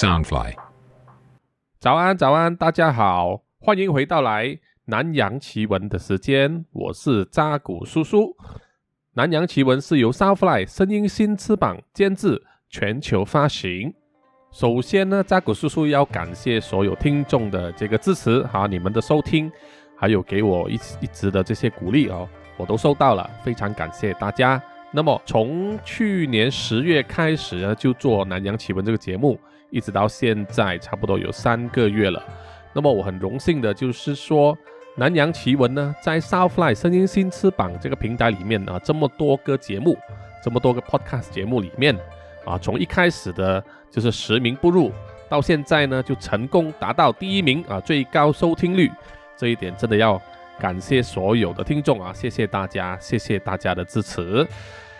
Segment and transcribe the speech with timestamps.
[0.00, 0.54] Soundfly，
[1.78, 8.34] 早安，早安，大家好，欢迎回到来南洋奇闻的时间，我是扎古叔叔。
[9.12, 13.92] 南洋奇闻是由 Soundfly 声音新翅膀监制，全球发行。
[14.50, 19.52] 首先呢，扎古叔叔要感谢所有听众的这个支持，哈，你们的收听，
[19.98, 22.26] 还有给我一一直的这些鼓励哦，
[22.56, 24.62] 我都收到了，非常感谢大家。
[24.92, 29.38] 那么从去年十月开始呢，就做南洋奇闻这个节目，
[29.70, 32.22] 一直到现在差不多有三个月了。
[32.72, 34.56] 那么我很荣幸的就是说，
[34.96, 39.96] 南洋奇闻呢，在 Southfly 声音新翅膀这个平台里面啊，这么多个节目，
[40.42, 41.96] 这么多个 Podcast 节目里面
[42.44, 44.92] 啊，从一开始的就是十名不入，
[45.28, 48.90] 到现在呢，就成功达到第一名啊，最高收听率，
[49.36, 50.20] 这一点真的要
[50.58, 54.46] 感谢所有的听众啊，谢谢大家，谢谢大家的支持。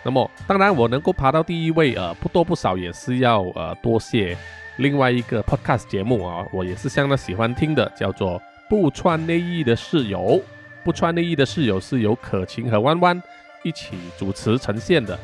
[0.03, 4.35] 那么，当然我能够爬到第一位，呃，不多不少也是要呃多谢
[4.77, 10.19] 另外一个 podcast 节目啊，我也是相当喜欢听的，叫做《不穿内衣的室友》。
[10.83, 13.21] 不穿内衣的室友是由可晴和弯弯
[13.63, 15.17] 一起主持呈现的。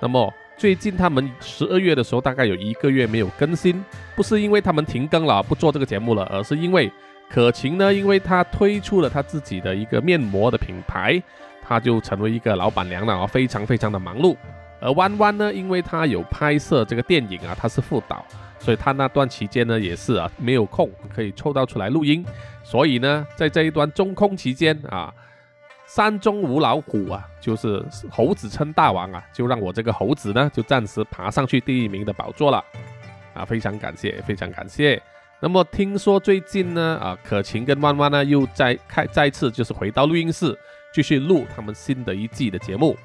[0.00, 3.84] 那么最近他们十二月的时候，大概有一个月没有更新，
[4.16, 6.90] 不是因为他们停更了，不做这个节目了，而是因为
[7.30, 11.22] 可晴呢，因为她推出了她自己的一个面膜的品牌。
[11.62, 14.36] 她就成为一个老板娘了啊，非常非常的忙碌。
[14.84, 18.22] 而弯弯呢，因为他有拍摄这个电影啊，他是副导，
[18.58, 22.22] 所以他那段期间呢也是啊没有空可以抽到出来录音。
[22.62, 25.10] 所以呢，在这一段中空期间啊，
[25.86, 32.62] 山中无老虎啊，就是猴子称大王啊，就让我这个猴子呢就暂时爬上去第一名的宝座了
[33.32, 35.02] 啊，非常感谢，非常感谢。
[35.40, 40.54] 那么听说最近呢啊，可晴跟弯弯呢又再开再次就是回到录音室。
[40.92, 42.96] 继续录他们新的一季的节目，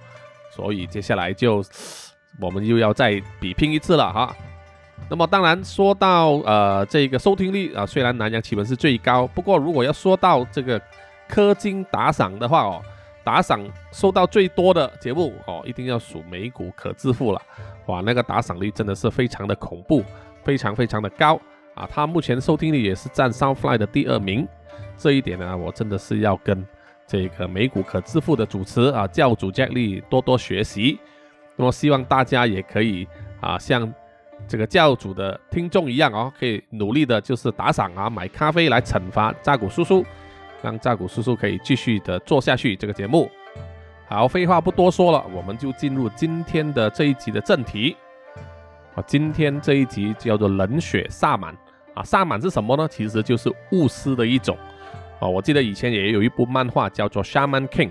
[0.50, 1.64] 所以接下来就
[2.40, 4.36] 我们又要再比拼一次了哈。
[5.10, 10.80] 那么当然说到呃这个收听率啊，虽然南洋奇闻是最高，不过如果要说到这个
[11.30, 12.82] 氪金打赏的话哦，
[13.24, 13.60] 打赏
[13.92, 17.42] 收到最多的节目哦，一定要数美股可致富了。
[17.88, 20.04] 哇，那个打赏率真的是非常的恐怖，
[20.44, 21.40] 非常非常的高
[21.74, 21.88] 啊！
[21.90, 24.48] 它目前收听率也是占 Soundfly 的第二名，
[24.96, 26.64] 这一点呢，我真的是要跟。
[27.10, 31.00] 这个美股可致富的主持啊，教主 Jack Lee 多多学习。
[31.56, 33.08] 那么希望大家也可以
[33.42, 33.92] 啊，像
[34.48, 40.06] 这个教主的听众一样哦，可以努力的，就是打赏啊，买咖啡来惩罚扎古叔叔，
[40.62, 43.28] 让扎古叔叔可以继续的做下去这个节目。
[44.08, 47.98] 好，废话不多说了，我们就进入今天的这一集的正题。
[48.94, 51.58] 啊，今天这一集叫做冷血萨满
[51.96, 52.88] 啊，萨满是什么呢？
[52.88, 54.56] 其实就是巫师的一种。
[55.20, 57.90] 哦，我记得以前也有一部漫画叫做《Shaman King》。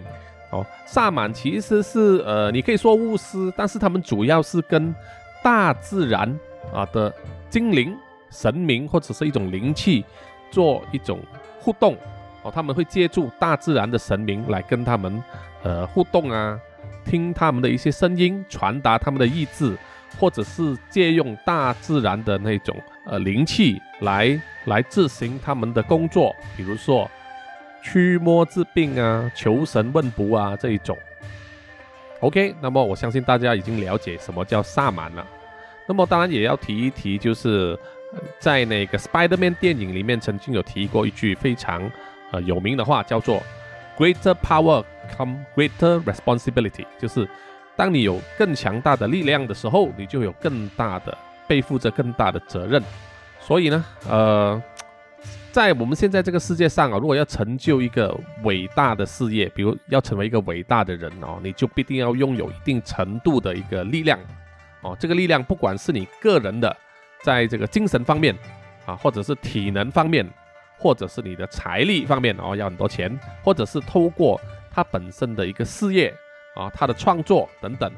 [0.50, 4.94] 哦，萨满其实是呃，你可以说巫师，但是他们主要是跟
[5.42, 6.26] 大自然
[6.72, 7.12] 啊的
[7.50, 7.94] 精灵、
[8.30, 10.02] 神明或者是一种灵气
[10.50, 11.20] 做一种
[11.60, 11.94] 互动。
[12.42, 15.22] 哦，他们会借助大自然的神明来跟他们
[15.64, 16.58] 呃互动啊，
[17.04, 19.76] 听他们的一些声音，传达他们的意志，
[20.18, 22.74] 或者是借用大自然的那种
[23.04, 27.06] 呃灵气来来执行他们的工作，比如说。
[27.82, 30.96] 驱魔治病啊，求神问卜啊，这一种。
[32.20, 35.26] OK，那么我相信大家已经了解什么叫萨满了。
[35.86, 37.78] 那么当然也要提一提，就是
[38.38, 41.90] 在那个 Spider-Man 电影里面曾经有提过一句非常
[42.32, 43.42] 呃有名的话，叫做
[43.96, 44.84] “Greater power
[45.16, 47.26] come greater responsibility”，就是
[47.76, 52.82] 当你有更强大的力量的时候，你就有更大的背负着更大的责任。
[53.40, 54.62] 所以呢，呃。
[55.58, 64.16] 在我们现在这个世界上啊，如果要成就一个伟大的事业，比如要成为一个伟大的人哦，你就必定要拥有一定程度的一个力量
[64.82, 64.96] 哦。
[65.00, 66.76] 这个力量不管是你个人的，
[67.24, 68.32] 在这个精神方面
[68.86, 70.24] 啊，或者是体能方面，
[70.78, 74.40] 或者是你的财力方面哦，要很多钱，或者是透过
[74.70, 76.14] 他本身的一个事业
[76.54, 77.90] 啊，他的创作等等。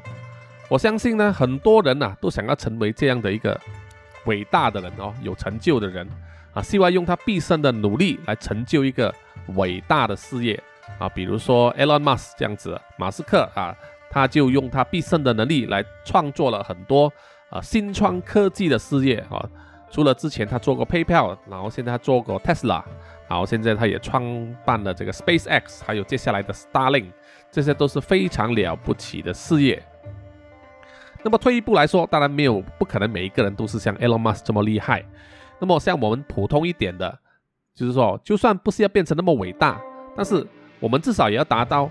[0.67, 3.55] 我相信呢，很多人呐都想要成为这样的一个
[4.25, 6.09] 伟大的人哦，有成就的人。
[6.53, 9.13] 啊，希望用他毕生的努力来成就一个
[9.55, 10.61] 伟大的事业
[10.99, 13.75] 啊，比如说 Elon Musk 这样子，马斯克啊，
[14.09, 17.11] 他就用他毕生的能力来创作了很多
[17.49, 19.43] 啊新创科技的事业啊。
[19.89, 22.81] 除了之前他做过 PayPal，然后现在他做过 Tesla，
[23.27, 24.23] 然后现在他也创
[24.65, 27.07] 办了这个 SpaceX，还有接下来的 Starlink，
[27.51, 29.83] 这些都是非常了不起的事业。
[31.23, 35.03] 那么退一步来说，当然没有不可能每一个人都是像 Elon Musk 这么厉害。
[35.61, 37.15] 那么像我们普通一点的，
[37.75, 39.79] 就是说，就算不是要变成那么伟大，
[40.17, 40.45] 但是
[40.79, 41.87] 我们至少也要达到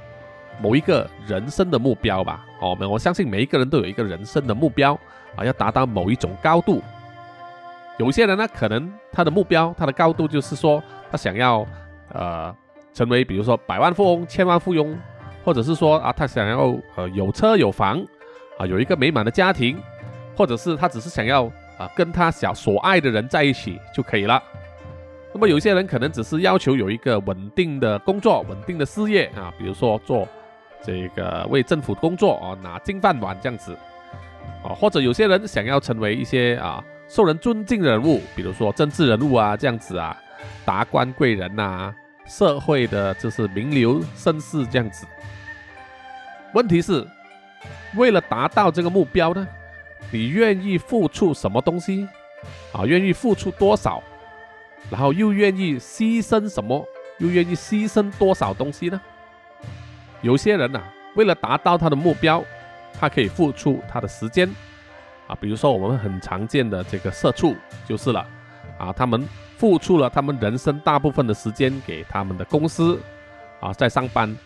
[0.60, 2.44] 某一个人生的目标吧。
[2.60, 4.92] 哦，我相信每一个人都有一个人生的目标
[5.36, 6.82] 啊，要达到某一种高度。
[7.96, 11.64] 有些人呢，可能他的目标、他的高度就是说，他想要
[12.12, 12.54] 呃
[12.92, 14.98] 成为，比如说百万富翁、千万富翁，
[15.44, 18.04] 或者是说啊，他想要呃有车有房
[18.58, 19.80] 啊，有一个美满的家庭，
[20.36, 21.50] 或者是他只是想要
[21.80, 24.42] 啊跟他想所爱的人在一起就可以了。
[25.32, 30.28] 那么有些人可能只是要求有一个稳定的工作、稳定的事业啊，比如说做
[30.84, 33.74] 这个为政府工作啊，拿金饭碗这样子
[34.62, 36.84] 啊，或者有些人想要成为一些啊。
[37.08, 40.16] 受人尊敬的人物，比如说政治人物啊，这样子啊，
[40.64, 41.92] 达官贵人呐，
[42.24, 45.04] 社会的就是名流绅士这样子。
[46.54, 47.04] 问题是，
[47.96, 49.44] 为了达到这个目标呢，
[50.10, 52.08] 你愿意付出什么东西
[52.72, 52.84] 啊？
[52.86, 54.02] 愿意付出多少？
[54.90, 56.84] 然后又愿意牺牲什么？
[57.18, 59.00] 又愿意牺牲多少东西呢？
[60.22, 60.82] 有些人呐，
[61.16, 62.42] 为了达到他的目标，
[62.98, 64.48] 他可以付出他的时间。
[65.26, 67.54] 啊，比如说我们很常见的这个社畜
[67.86, 68.26] 就是了，
[68.78, 72.98] 啊，他们付出了他们人生大部分的时间给他们的公司，
[73.60, 74.36] 啊，在上班，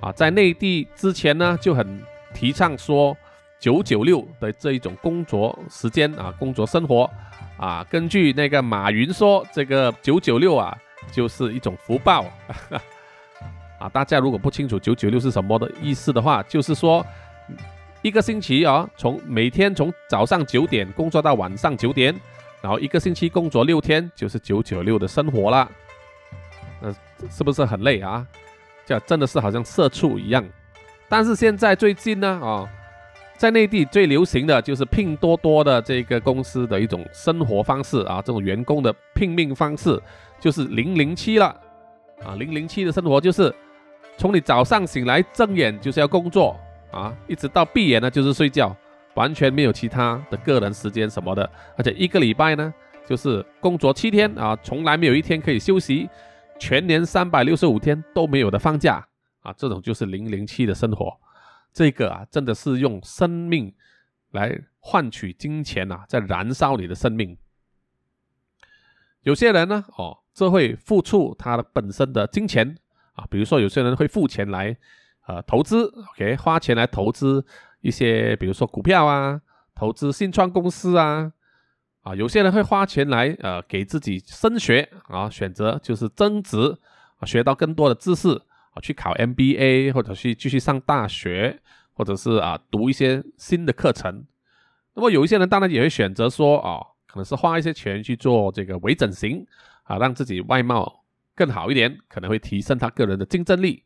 [0.00, 2.02] 啊，在内地之前呢就很
[2.34, 3.16] 提倡说
[3.58, 7.10] 九九六的这一种工作时间啊，工作生活，
[7.56, 10.76] 啊，根据那个马云说，这个九九六啊
[11.12, 12.24] 就是一种福报，
[13.78, 17.04] 啊，大家如果不清楚九九六是什么的意思的话，就是说。
[18.00, 22.14] 一个星期啊，从每天从早上九点工作到晚上九点，
[22.62, 25.68] 然后一个星期工作六天，就是九九六的生活了。
[26.80, 26.94] 呃，
[27.28, 28.24] 是不是很累啊？
[28.86, 30.48] 这真的是好像社畜一样。
[31.08, 32.70] 但是现在最近呢，啊，
[33.38, 39.98] 在内地最流行的就是拼多多的这个公司的一种生活方式啊，这种员工的拼命方式
[40.40, 41.46] 就是零零七了。
[42.24, 43.54] 啊，零零七的生活就是
[44.16, 46.58] 从你早上醒来睁眼就是要工作。
[46.90, 48.74] 啊，一直到闭眼呢就是睡觉，
[49.14, 52.72] 完全没有其他的个人时间什么的，而且一个礼拜呢
[53.06, 56.08] 就是工作七天啊，从来没有一天可以休息，
[56.58, 59.06] 全年三百六十五天都没有的放假
[59.42, 61.14] 啊，这种就是零零七的生活，
[61.72, 63.74] 这个啊真的是用生命
[64.30, 67.36] 来换取金钱呐，在燃烧你的生命。
[69.22, 72.76] 有些人呢，哦，这会付出他的本身的金钱
[73.14, 74.76] 啊，比如说有些人会付钱来。
[75.26, 77.44] 呃，投资，OK，花钱来投资
[77.82, 79.38] 一些，比如说股票啊，
[79.74, 81.30] 投资新创公司啊，
[82.00, 86.78] 啊，有些人会花钱来，呃，给自己升学啊，选择就是增值
[87.18, 88.40] 啊，学到更多的知识
[88.80, 91.60] 去考 MBA 或者去继续上大学，
[91.92, 94.24] 或者是啊，读一些新的课程。
[94.94, 99.46] 那么有一些人当然也会选择说，啊，可能是花一些钱去做这个微整形
[99.84, 101.04] 啊，让自己外貌
[101.34, 103.84] 更好一点，可能会提升他个人的竞争力。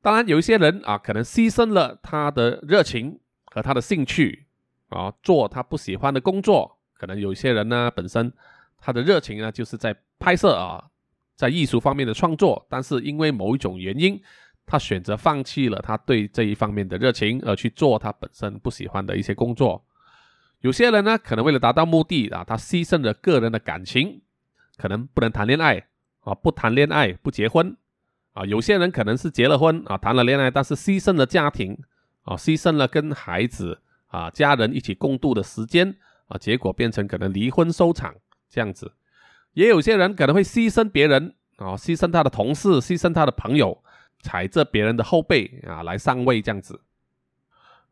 [0.00, 4.46] 当然，有一些人啊，可能牺牲了他的热情和他的兴趣
[4.88, 6.78] 啊，做他不喜欢的工作。
[6.92, 8.32] 可能有一些人呢，本身
[8.78, 10.90] 他的热情呢，就是在拍摄啊，
[11.34, 12.66] 在艺术方面的创作。
[12.68, 14.20] 但是因为某一种原因，
[14.66, 19.84] 他选择放弃了他对这一方面的热情，而去做他本身不喜欢的一些工作。
[20.60, 24.22] 有些人呢，可能为了达到目的啊，他牺牲了个人的感情，
[24.76, 25.86] 可能不能谈恋爱
[26.20, 27.76] 啊，不谈恋爱，不结婚。
[28.32, 31.78] 啊，有些人可能是结了婚啊，谈了恋爱，但是牺牲了家庭
[32.22, 33.78] 啊，牺牲了跟孩子
[34.08, 35.94] 啊、家人一起共度的时间
[36.26, 38.14] 啊，结果变成可能离婚收场
[38.48, 38.90] 这样子。
[39.54, 43.82] 也有些人可能会牺牲别人啊，牺牲他的同事，牺牲他的朋友，
[44.20, 46.80] 踩着别人的后背啊来上位这样子。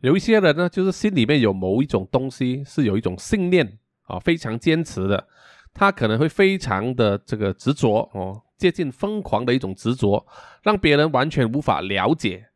[0.01, 5.29] 有一些人呢，就是心里面有某一种东西，是有一种信念啊，非常坚持的，
[5.73, 8.43] 他可能会非常的这个执着哦。
[8.59, 10.25] 接近疯狂的一种执着，
[10.63, 12.47] 让别人完全无法了解。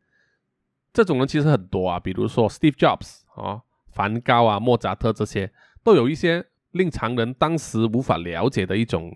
[0.93, 3.61] 这种人其实很多啊，比如说 Steve Jobs 啊、
[3.91, 5.51] 梵高啊、莫扎特这些，
[5.83, 6.45] 都有一些
[6.77, 9.15] 令常人当时无法了解的一种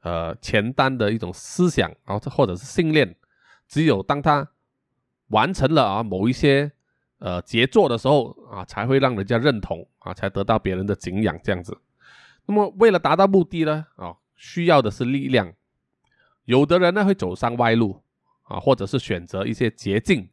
[0.00, 3.14] 呃前单的一种思想啊，或者是信念。
[3.68, 4.48] 只有当他
[5.28, 6.70] 完成了啊某一些
[7.18, 11.80] 呃杰作的时候啊，才会让人家认同啊，才得到别人的敬仰这样子。
[12.44, 15.52] 那么为了达到目的呢啊，需要的是力量。
[16.44, 18.02] 有的人呢会走上歪路
[18.42, 20.28] 啊，或者是选择一些捷径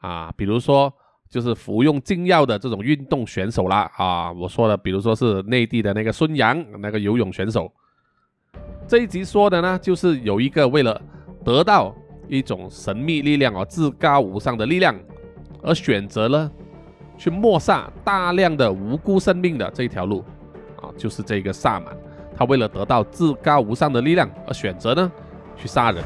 [0.00, 0.94] 啊，比如说
[1.32, 7.72] 就是服用禁药的这种运动选手啦啊，我说的，比如说是内地的那个孙杨那个游泳选手。
[8.86, 11.00] 这一集说的呢，就是有一个为了
[11.42, 11.96] 得到
[12.28, 14.94] 一种神秘力量啊，至高无上的力量，
[15.62, 16.52] 而选择了
[17.16, 20.22] 去抹杀大量的无辜生命的这一条路
[20.82, 21.96] 啊，就是这个萨满，
[22.36, 25.10] 他为了得到至高无上的力量而选择呢。
[25.56, 26.02] 去杀人，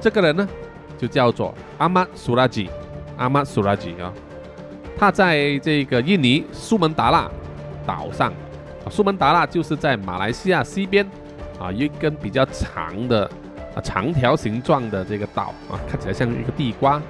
[0.00, 0.48] 这个人呢，
[0.96, 2.70] 就叫做阿玛苏拉吉，
[3.16, 4.12] 阿玛苏拉吉啊，
[4.98, 7.30] 他在这个印尼苏门答腊
[7.86, 8.32] 岛上。
[8.84, 11.08] 啊，苏门答腊就是在马来西亚西边
[11.60, 13.24] 啊，一根比较长的
[13.76, 17.00] 啊长条形状的这个岛啊，看起来像一个地瓜。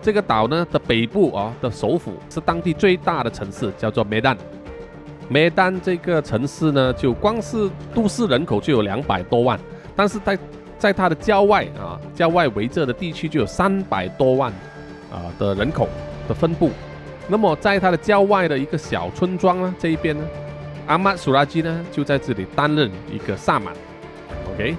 [0.00, 4.36] 这个岛呢的北部啊的首府是当地最大的城市，叫做梅丹。
[5.28, 9.58] 梅丹这个城市呢，就光是都市人口就有两百多万，
[9.96, 10.38] 但是在
[10.78, 14.52] 在它的郊外啊，郊外围着的地区就有三百多万
[15.10, 15.88] 啊的人口
[16.28, 16.70] 的分布。
[17.28, 20.24] 那么在它的郊外的一个小村庄呢，这一边呢，
[20.86, 23.74] 阿玛苏拉基呢就在这里担任一个萨满
[24.54, 24.74] ，OK，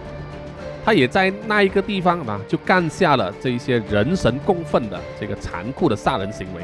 [0.84, 6.64] 他也在那一个地方啊，就干下了这一些人神共愤的这个残酷的杀人行为。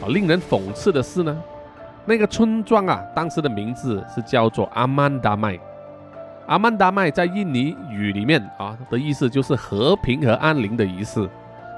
[0.00, 1.42] 啊，令人讽刺的是呢，
[2.04, 5.58] 那个村庄啊，当时的名字是叫做阿曼达麦。
[6.46, 11.28] 阿曼达麦在印尼语里面啊的意思就是和平和安宁的仪式，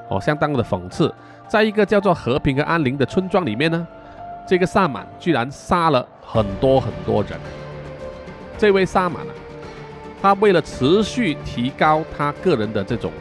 [0.09, 1.13] 哦，相当的讽刺。
[1.49, 3.87] 在一个叫做和平和安宁的村庄里面呢，
[4.47, 7.39] 这个萨满居然杀了很多很多人。
[8.59, 9.33] 这位萨满啊，
[10.21, 13.13] 他为了持续提高他个人的这种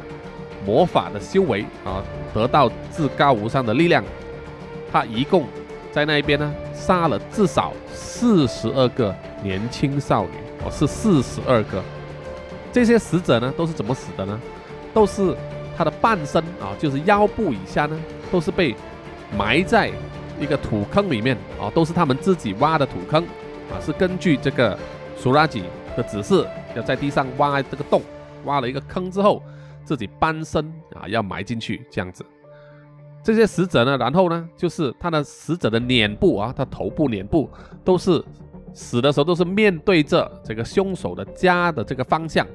[0.66, 2.02] 魔法的修为啊，
[2.34, 4.04] 得到至高无上的力量，
[4.92, 5.46] 他一共
[5.92, 9.14] 在那一边呢杀了至少四十二个
[9.44, 10.32] 年轻少女。
[10.66, 11.84] 哦，是四十二个。
[12.72, 14.42] 这些死者呢，都是怎么死的呢？
[14.94, 15.36] 都是
[15.78, 17.98] 他的半身啊，就是腰部以下呢，
[18.32, 18.76] 都是被
[19.38, 19.92] 埋在
[20.40, 23.24] 一个土坑里面啊，都是他们自己挖的土坑
[23.72, 24.78] 啊，是根据这个
[25.18, 25.64] 苏拉吉
[25.96, 28.02] 的指示，要在地上挖这个洞，
[28.46, 29.42] 挖了一个坑之后，
[29.84, 32.26] 自己半身啊要埋进去这样子。
[33.24, 37.50] 这些死者呢，然后呢，就是他的死者的脸部啊，他头部、脸部
[37.84, 38.24] 都是。
[38.78, 42.46] 死的时候都是面对着这个凶手的家的这个方向，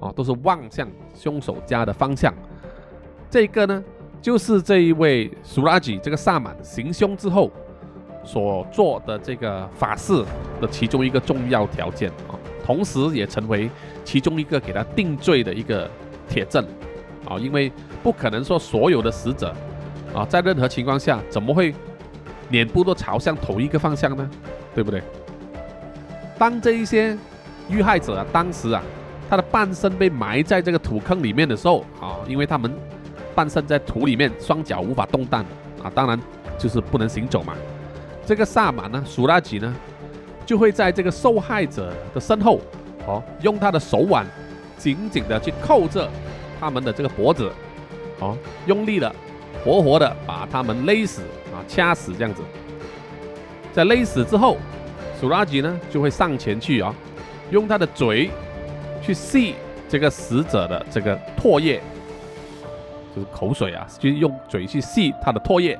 [0.00, 2.32] 啊，都是望向凶手家的方向。
[3.36, 3.84] 这个呢，
[4.22, 7.52] 就是这一位苏拉吉这个萨满行凶之后
[8.24, 10.24] 所做的这个法事
[10.58, 12.32] 的其中一个重要条件啊，
[12.64, 13.68] 同时也成为
[14.02, 15.86] 其中一个给他定罪的一个
[16.26, 16.64] 铁证
[17.28, 17.70] 啊，因为
[18.02, 19.54] 不可能说所有的死者
[20.14, 21.74] 啊，在任何情况下怎么会
[22.48, 24.30] 脸部都朝向同一个方向呢？
[24.74, 25.02] 对不对？
[26.38, 27.14] 当这一些
[27.68, 28.82] 遇害者啊，当时啊，
[29.28, 32.74] 他的半身被埋在这个土坑里面的时候啊，因为他们
[33.36, 35.44] 半身在土里面，双脚无法动弹
[35.80, 36.18] 啊，当然
[36.58, 37.54] 就是不能行走嘛。
[38.24, 39.72] 这个萨满呢，苏拉吉呢，
[40.44, 42.60] 就会在这个受害者的身后
[43.06, 44.26] 哦，用他的手腕
[44.76, 46.10] 紧紧的去扣着
[46.58, 47.52] 他们的这个脖子，
[48.18, 49.14] 哦，用力的
[49.62, 51.20] 活活的把他们勒死
[51.52, 52.42] 啊，掐死这样子。
[53.72, 54.56] 在勒死之后。
[55.18, 56.94] 苏拉吉呢就会上前去啊，
[57.50, 58.30] 用他的嘴
[59.00, 59.54] 去吸
[59.88, 61.80] 这个死者的这个唾液，
[63.16, 65.78] 就是口水啊，就用嘴去吸他的唾液。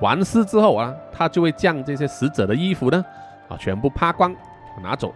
[0.00, 3.04] 完事之后啊，他就会将这些死者的衣服呢
[3.48, 4.34] 啊全部扒光
[4.82, 5.14] 拿走，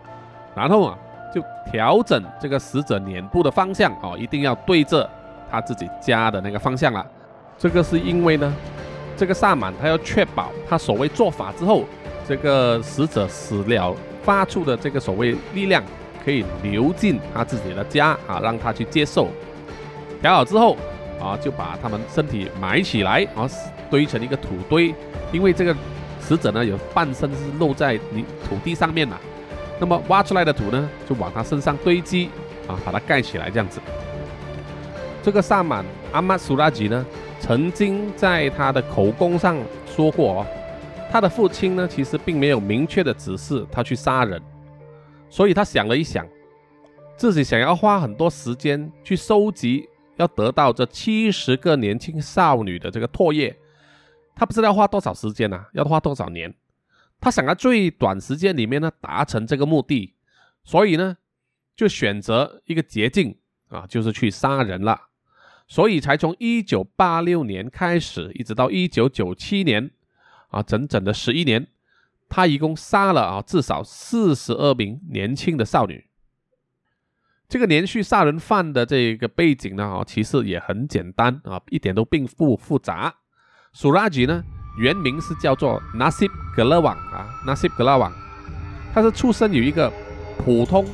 [0.55, 0.99] 然后啊
[1.35, 1.43] 就
[1.73, 5.09] 调整这个死者脸部的方向哦，一定要对着
[5.51, 7.05] 他自己家的那个方向了。
[7.57, 8.55] 这个是因为呢，
[9.17, 11.85] 这个萨满他要确保他所谓做法之后。
[12.29, 15.81] 这个死者死了发出的这个所谓力量，
[16.25, 19.29] 可以流进他自己的家啊，让他去接受。
[20.21, 20.77] 调好之后
[21.21, 23.49] 啊，就把他们身体埋起来啊，
[23.91, 24.95] 堆成一个土堆。
[25.33, 25.75] 因为这个
[26.21, 29.19] 死者呢有半身是露在泥土地上面嘛，
[29.79, 32.31] 那么挖出来的土呢就往他身上堆积
[32.67, 33.81] 啊，把它盖起来这样子。
[35.23, 37.05] 这个萨满阿玛苏拉吉呢，
[37.41, 39.57] 曾经在他的口供上
[39.87, 40.47] 说过哦。
[41.11, 44.41] 他的父亲呢，其实并没有明确的指示他去杀人，
[45.31, 46.27] 所以他想了一想，
[47.17, 53.57] 自己想要花很多时间去收集，要得到这七十个年轻少女的这个唾液，
[54.35, 55.65] 他不知道要花多少时间呢？
[55.73, 56.55] 要花多少年？
[57.21, 60.15] 他想要最短时间里面呢达成这个目的，
[60.65, 61.17] 所以呢
[61.75, 63.37] 就选择一个捷径
[63.69, 65.09] 啊，就是去杀人了，
[65.67, 69.91] 所以才从一九八六年开始，一直到一九九七年。
[70.51, 71.67] 啊，整整的十一年，
[72.29, 73.21] 他一共杀了。
[73.23, 76.07] 啊至少四十二名年轻的少女。
[77.49, 83.15] 这个连续杀人犯的这个背景呢，啊，其实也很简单啊，一点都并不复杂。
[83.73, 84.43] 苏拉吉呢，
[84.79, 88.13] 原名是叫做 Nasib g l a w a n 啊，Nasib g l a w a n
[88.93, 89.93] 他是出生于一个
[90.39, 90.85] 普通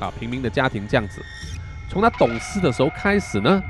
[0.00, 1.22] 啊平民的家庭，这样子。
[1.88, 3.62] 从他懂事的时候开始呢，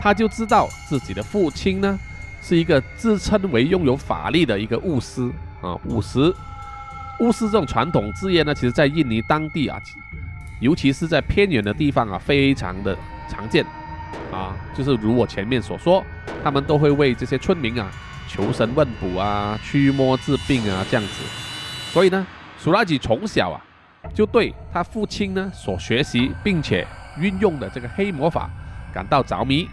[0.00, 1.98] 他就知道自己的父亲呢。
[2.42, 5.28] 是一个自称为拥有法力的一个巫师
[5.60, 6.32] 啊，巫师，
[7.18, 9.80] 巫师这种传统职业呢，其实在印尼当地啊，
[10.60, 12.96] 尤其是在偏远的地方啊，非常的
[13.28, 13.64] 常见
[14.32, 14.56] 啊。
[14.74, 16.04] 就是如我前面所说，
[16.42, 17.90] 他们都会为这些村民啊
[18.28, 21.22] 求神问卜啊、驱魔治病啊这样子。
[21.92, 22.26] 所以呢，
[22.58, 23.60] 苏拉吉从小啊
[24.14, 26.86] 就对他父亲呢所学习并且
[27.18, 28.50] 运用的这个黑魔法
[28.92, 29.68] 感到着迷。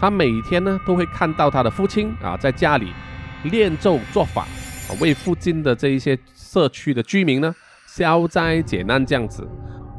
[0.00, 2.92] 他每天呢都会看到他的父亲啊在家里
[3.44, 4.46] 练咒做法，
[5.00, 7.54] 为附近的这一些社区的居民呢
[7.86, 9.48] 消灾解难这样子。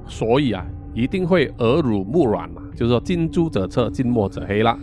[0.08, 4.78] 所以啊，一定会耳濡目染嘛，就是说近朱者赤，近墨者黑了。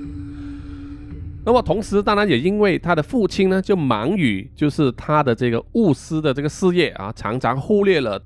[1.45, 8.23] 那么同时，当然也因为他的父亲呢，就忙于就是他的这个务师的这个事业啊，常常忽略了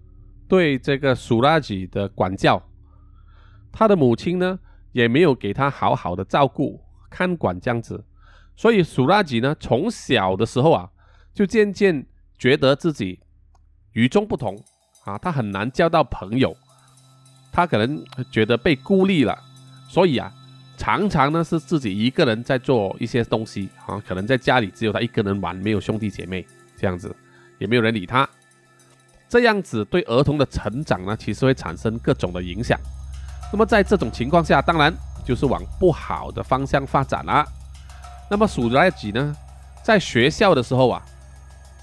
[0.46, 2.62] 对这个苏拉吉的管教。
[3.72, 4.58] 他的母亲呢，
[4.92, 8.04] 也没有给他好好的照顾看管这样子，
[8.54, 10.88] 所以苏拉吉呢，从小的时候啊，
[11.32, 12.06] 就渐渐
[12.38, 13.20] 觉得自己
[13.92, 14.58] 与众不同
[15.04, 16.54] 啊，他很难交到朋友，
[17.56, 19.36] 他可能觉得被孤立了，
[19.88, 20.30] 所以啊。
[20.78, 26.46] 常常呢是自己一个人在做一些东西啊，可能在家里只有他一个人玩，没有兄弟姐妹
[26.76, 27.16] 这样子，
[27.56, 28.28] 也没有人理他。
[29.26, 32.78] 这样子对儿童的成长呢，其实会产生各种的影响。
[33.50, 34.94] 那么在这种情况下，当然
[35.24, 37.42] 就是往不好的方向发展了。
[38.30, 39.34] 那么数来几呢，
[39.82, 41.02] 在学校的时候啊，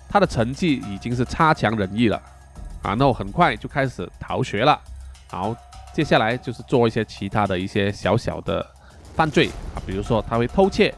[0.08, 2.22] 他的成绩已经是差强人意了
[2.84, 4.80] 啊，那我很快就开始逃学了，
[5.34, 5.58] 然后
[5.94, 8.64] 接下来就是做一些其他的一些小小的。
[9.16, 10.92] 犯罪啊，比如说他会偷窃，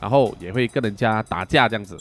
[0.00, 1.94] 然后也会跟人家打架这样子。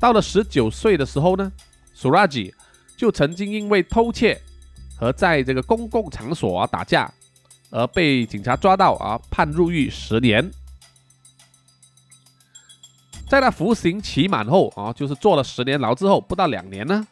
[0.00, 1.52] 到了十九岁的时候呢，
[1.92, 2.54] 苏拉吉
[2.96, 4.40] 就曾经因为偷窃
[4.98, 7.12] 和在这个公共场所啊打架
[7.68, 10.50] 而被警察抓到啊，判入狱十年。
[13.28, 17.06] 在他服刑期满后啊，就是坐了十年牢之后，不到两年呢，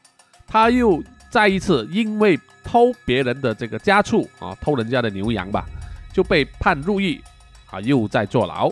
[0.46, 5.64] 他又再一次因为偷别人的这个家畜啊，偷人家的牛羊吧。
[6.12, 7.22] 就被判入狱，
[7.70, 8.68] 啊，又在坐牢。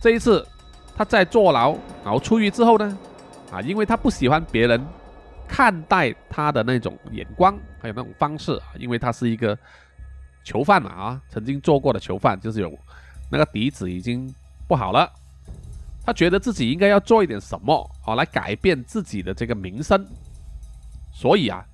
[0.00, 0.44] 这一次，
[0.96, 2.98] 他在坐牢，然后出狱之后呢，
[3.52, 4.84] 啊，因为他不喜欢别人
[5.46, 9.56] 看待他的那种眼光，还有那种方式啊，因为他是一个
[10.42, 12.76] 囚犯嘛，啊，曾经做过的囚犯，就是有
[13.30, 14.28] 那个底子已经
[14.66, 15.08] 不好了。
[16.04, 20.04] 他觉得自己应该要做一点什么，啊，来改变自己的这个名声。
[21.14, 21.64] 所以啊，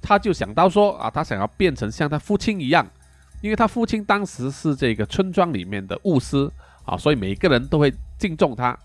[0.00, 2.86] 他就想到说，啊，他想要变成像他父亲一样。
[3.40, 6.48] 因为他父亲当时是这个村庄里面的巫师
[6.84, 8.78] 啊，所以每个人都会敬重他。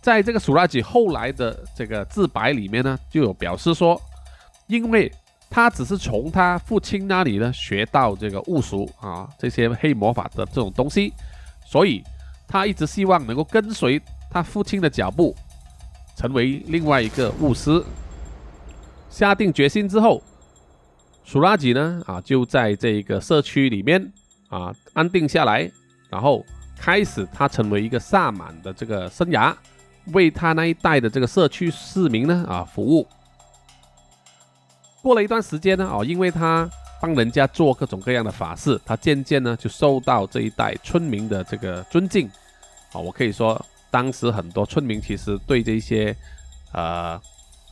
[0.00, 4.00] 在这个苏拉吉后来的这个自白里面呢，就有表示说，
[4.66, 5.08] 因为
[5.48, 11.12] 他只是从他父亲那里呢学到这个巫术啊，这些黑魔法的这种东西，
[11.64, 12.02] 所以
[12.48, 15.36] 他一直希望能够跟随他父亲的脚步，
[16.16, 17.80] 成为另外一个巫师。
[19.12, 20.20] 下定决心之后。
[21.24, 24.12] 苏拉吉呢啊，就在这个社区里面
[24.48, 25.70] 啊安定下来，
[26.10, 26.44] 然后
[26.76, 29.54] 开始他成为一个萨满的这个生涯，
[30.06, 33.06] 为他那一代的这个社区市民呢啊服务。
[35.00, 36.68] 过了一段时间呢啊，因为他
[37.00, 42.28] 帮人家做各种各样的法事，他渐渐呢就受到这一代村民的这个尊敬
[42.92, 42.98] 啊。
[42.98, 46.14] 我可以说，当时很多村民其实对这些
[46.72, 47.20] 呃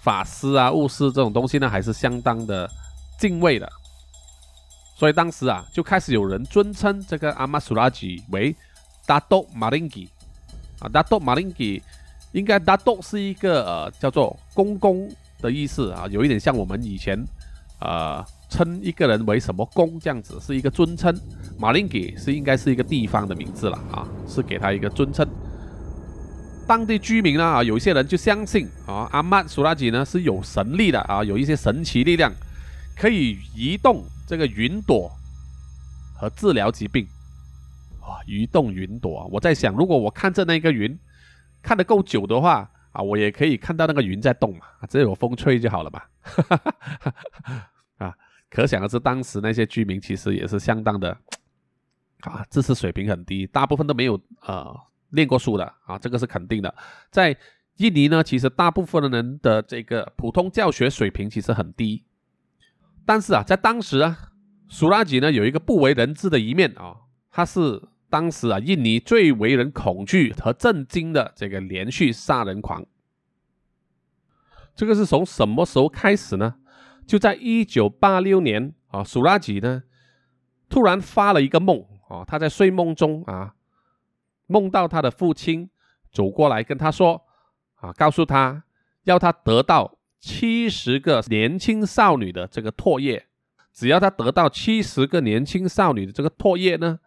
[0.00, 2.70] 法师啊、巫师这种东西呢，还是相当的。
[3.20, 3.70] 敬畏的，
[4.96, 8.56] 所以当时啊，就开始有人尊称这个阿玛苏拉吉为
[9.04, 10.08] 达多马林吉
[10.78, 11.82] 啊，达多马林吉
[12.32, 15.06] 应该达多是一个呃叫做公公
[15.38, 17.22] 的意思啊，有一点像我们以前
[17.78, 21.14] 呃称一个人为什么公这样子，是一个尊称。
[21.58, 25.28] 马林吉是应该是一个地方的名字了啊，是给他一个尊称。
[26.70, 32.33] 当地居民呢啊，有一些人就相信啊，阿曼苏拉吉呢是有神力的啊，有一些神奇力量。
[32.96, 35.11] 可以移动这个云朵
[36.14, 37.09] 和治疗疾病，
[38.02, 38.20] 哇！
[38.24, 40.96] 移动云朵，我在想，如果我看着那个云
[41.61, 46.02] 看得够久的话啊，我也可以看到那个云在动嘛，只要有风吹就好了嘛。
[48.06, 48.14] 啊，
[48.48, 51.16] 可想而知，当时那些居民其实也是相当的
[52.20, 54.78] 啊，知识水平很低，大部分都没有呃
[55.11, 56.75] 练过书的啊，这个是肯定的。
[57.11, 57.37] 在
[57.77, 62.05] 印尼呢，其实大部分的人的这个普通教学水平其实很低。
[63.07, 64.33] 但是啊，在当时啊，
[64.68, 66.96] 苏拉吉呢有一个不为人知的一面啊，
[67.31, 72.85] 他是当时啊印尼最为人恐惧和震惊的这个连续杀人狂。
[74.77, 76.57] 这个是从什么时候开始呢？
[77.07, 79.83] 就在一九八六年啊，苏拉吉呢
[80.68, 83.55] 突然发了一个梦啊，他在睡梦中啊
[84.50, 85.70] 梦到他的父亲
[86.12, 87.22] 走过来跟他说
[87.76, 88.64] 啊，告诉他
[89.04, 89.96] 要他得到。
[90.22, 93.24] 七十个年轻少女的这个唾液，
[93.72, 97.00] 只要他得到七十个年轻少女的这个唾液呢，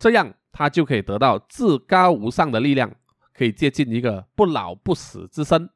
[0.00, 2.92] 这样他就可以得到至高无上的力量，
[3.32, 5.70] 可以接近一个不老不死之身。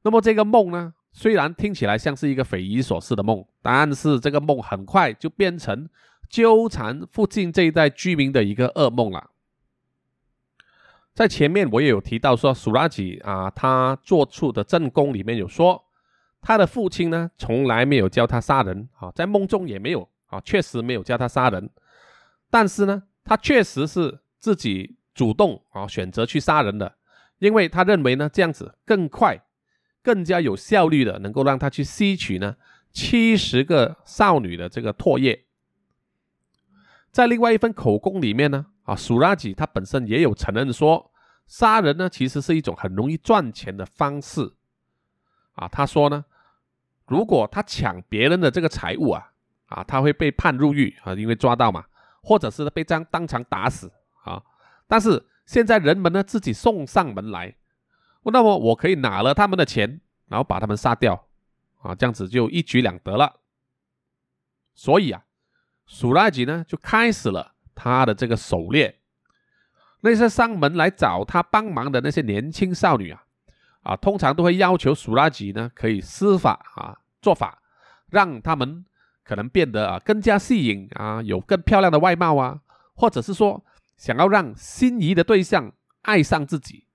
[0.00, 5.90] 那么这个梦呢，虽然听起来像是一个匪夷所思的梦，但是这个梦很快就变成
[6.30, 9.28] 纠缠附近这一带居民的一个噩梦了。
[11.18, 15.84] 在前面我也有提到说，苏拉吉啊，他做出的证供里面有说，
[16.40, 21.70] 他的父亲呢从来没有教他杀人啊，在梦中也没有啊，确实没有教他杀人。
[22.50, 26.94] 但是呢，他确实是自己主动啊选择去杀人的，
[27.40, 29.42] 因为他认为呢这样子更快、
[30.04, 32.54] 更加有效率的能够让他去吸取呢
[32.92, 35.46] 七十个少女的这个唾液。
[37.10, 38.66] 在另外一份口供里面呢。
[38.88, 41.12] 啊，苏拉吉他本身也有承认说，
[41.46, 44.54] 杀人呢其实是一种很容易赚钱的方式。
[45.52, 46.24] 啊，他说呢，
[47.06, 49.30] 如果他抢别人的这个财物啊，
[49.66, 51.84] 啊，他会被判入狱啊，因为抓到嘛，
[52.22, 53.92] 或者是被这样当场打死
[54.24, 54.42] 啊。
[54.86, 57.54] 但是现在人们呢自己送上门来，
[58.22, 61.28] 那么我可以拿了他们的钱，然后把他们杀掉
[61.82, 63.40] 啊，这样子就一举两得了。
[64.74, 65.24] 所以啊，
[65.84, 67.56] 苏拉吉呢就开始了。
[67.80, 68.98] 他的这个狩猎，
[70.00, 73.22] 那些上门来找他帮忙的那些年轻少女啊，
[73.84, 77.62] 啊，通常都会要求苏拉吉呢可以施法啊做法，
[78.10, 78.84] 让他们
[79.22, 82.62] 可能变得啊更加吸引啊，有更漂亮的外貌啊，
[82.94, 83.64] 或者是说
[83.96, 86.88] 想要让心仪的对象爱上自己，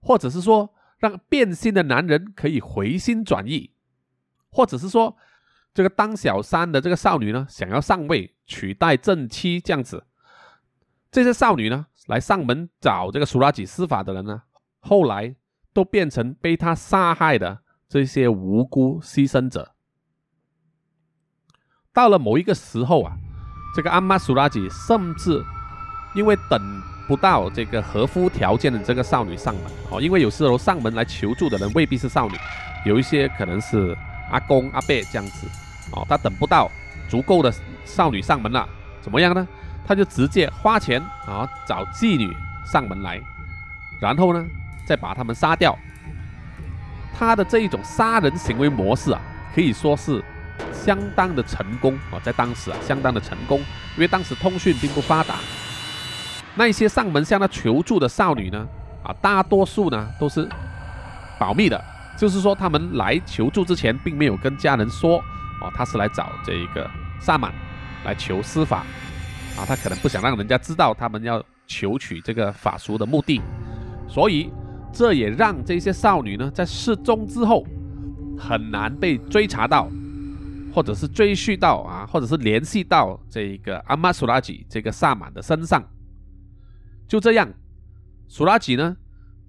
[0.00, 3.72] 或者是说让变心的男人可以回心转意，
[4.50, 5.16] 或者是说。
[5.74, 10.04] 这个当小三的这个少女呢，想要上位取代正妻这样子，
[11.10, 14.42] 这些少女呢来上门找这个苏拉吉施法的人呢，
[14.78, 15.34] 后来
[15.72, 17.58] 都变成被他杀害的
[17.88, 19.74] 这些无辜牺牲者。
[21.92, 23.16] 到了某一个时候啊，
[23.74, 25.42] 这个阿玛苏拉吉甚至
[26.14, 26.60] 因为等
[27.08, 32.36] 不到这个合乎条件的这个少女上门哦，因为有时候上门来求助的人未必是少女，
[32.86, 33.96] 有一些可能是
[34.30, 35.48] 阿公阿伯这样子。
[35.94, 36.70] 哦，他等不到
[37.08, 37.52] 足够的
[37.84, 38.68] 少女上门了，
[39.00, 39.46] 怎么样呢？
[39.86, 43.20] 他就直接花钱啊找妓女上门来，
[44.00, 44.42] 然后呢
[44.86, 45.78] 再把他们杀掉。
[47.16, 49.20] 他的这一种杀人行为模式啊，
[49.54, 50.24] 可以说是
[50.72, 55.34] 相当的成功啊，在当时啊相当的成功，因为当时通讯并不发达。
[56.54, 58.66] 那一些上门向他求助的少女呢，
[59.02, 60.48] 啊大多数呢都是
[61.38, 61.78] 保密的，
[62.16, 65.22] 就是说他们来求助之前并没有跟家人说。
[65.64, 67.52] 哦，他是来找这一个萨满
[68.04, 68.84] 来求施法
[69.56, 73.40] 啊，他可能不想让人家知道他们要求取这个法术的目的，
[74.06, 74.50] 所以
[74.92, 77.64] 这也让这些少女呢在失踪之后
[78.38, 79.88] 很难被追查到，
[80.74, 85.82] 或者是追续到啊，或者是联系到这一个阿玛苏拉吉这个萨满的身上。
[87.08, 87.48] 就这样，
[88.28, 88.96] 苏拉吉呢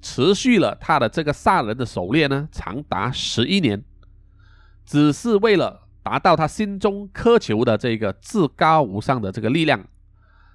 [0.02, 3.84] 持续了他的这个萨人的狩猎呢，长达十一年，
[4.86, 5.85] 只是为了。
[6.06, 9.84] 达到他心中苛求的这个至高无上的这个力量，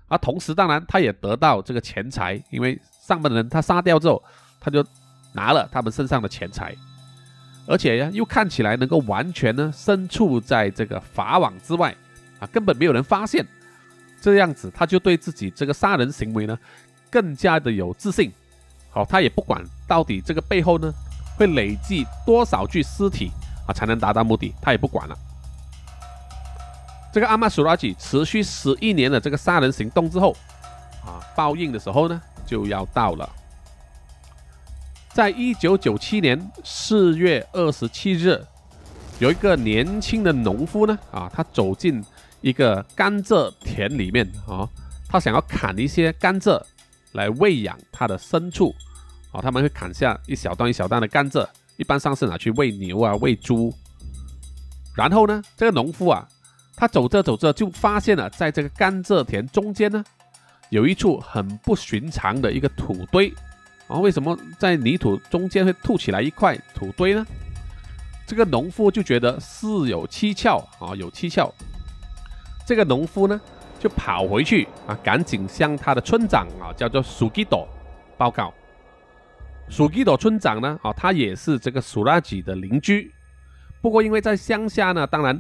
[0.07, 4.23] 而同时，当然他也得到这个钱财，因为上门的人他杀掉之后，
[4.61, 4.87] 他就
[5.33, 6.73] 拿了他们身上的钱财，
[7.67, 11.93] 而且呀，又看起来能够完全呢身处在这个法网之外
[12.39, 13.45] 啊，根本没有人发现，
[14.21, 16.57] 这样子他就对自己这个杀人行为呢
[17.11, 18.31] 更加的有自信。
[18.91, 20.93] 好，他也不管到底这个背后呢
[21.37, 23.33] 会累计多少具尸体
[23.67, 25.19] 啊才能达到目的，他也不管了。
[27.13, 30.37] 这个阿玛苏拉吉持续十一年的这个杀人行动之后，
[31.05, 33.29] 啊，报应的时候呢就要到了。
[35.13, 38.41] 在一九九七年四月二十七日，
[39.19, 42.01] 有一个年轻的农夫呢，啊，他走进
[42.41, 44.69] 一个甘蔗田里面啊，
[45.09, 46.63] 他想要砍一些甘蔗
[47.13, 48.73] 来喂养他的牲畜，
[49.33, 51.45] 啊，他们会砍下一小段一小段的甘蔗，
[51.77, 53.75] 一般上是拿去喂牛啊、喂猪。
[54.95, 56.25] 然后呢，这个农夫啊。
[56.81, 60.03] 他走着走着就发现了，在这个甘蔗田中间呢，
[60.71, 63.31] 有一处很不寻常的一个土堆。
[63.87, 67.23] 啊，为什么在泥土中间会凸起来一块土堆呢？
[68.27, 71.53] 这个农夫就觉得事有蹊跷啊，有蹊跷。
[72.65, 73.39] 这个农夫呢，
[73.79, 77.69] 就跑回去啊，赶紧向他的村长啊，叫做苏吉朵
[78.17, 78.55] 报告。
[79.69, 83.13] 苏吉朵村长呢，啊，他也是这个苏拉吉的邻居。
[83.83, 85.39] 不过因为在乡下呢，当然。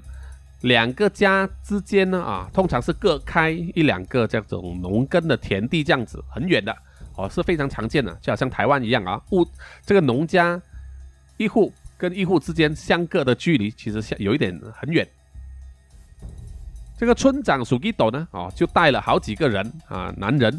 [0.62, 6.76] 两个家之间呢，啊，通常是各开一两个这种农耕的田地，这样子很远的，
[7.16, 9.46] 哦，是非常常见的，就好像台湾一样啊，物
[9.86, 10.60] 这个农家
[11.38, 15.06] 一户跟一户之间相隔的距离，其实像有一点很远。
[16.98, 20.54] 这个村长属基斗呢，哦，就带了好几个人啊，男人，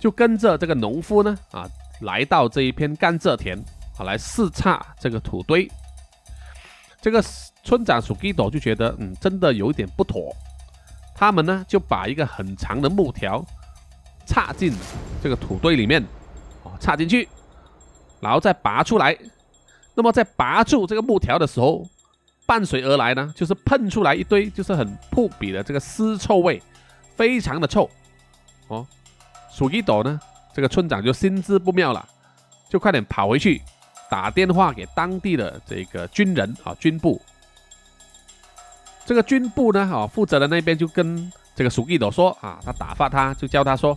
[0.00, 1.68] 就跟着这个农夫呢啊，
[2.00, 3.58] 来到这一片甘蔗田
[3.98, 5.70] 啊，来视察这个土堆。
[7.06, 7.22] 这个
[7.62, 10.34] 村长属基朵就觉得，嗯，真的有一点不妥。
[11.14, 13.46] 他们呢就把一个很长的木条
[14.26, 14.74] 插进
[15.22, 16.02] 这个土堆里面，
[16.64, 17.28] 哦，插进去，
[18.18, 19.16] 然后再拔出来。
[19.94, 21.86] 那么在拔住这个木条的时候，
[22.44, 26.60] 伴随而来呢，就是喷出来一堆就是很扑鼻的这个尸臭味，
[27.14, 27.88] 非常的臭。
[28.66, 28.84] 哦，
[29.48, 30.18] 属基朵呢，
[30.52, 32.04] 这个村长就心知不妙了，
[32.68, 33.62] 就快点跑回去
[34.08, 37.20] 打电话给当地的这个军人啊，军部。
[39.04, 43.96] 这个军部呢，啊，负责的那边就跟这个鼠基斗说啊，他打发他，就叫他说